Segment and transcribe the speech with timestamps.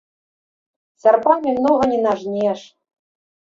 [1.03, 2.59] Сярпамі многа не нажнеш.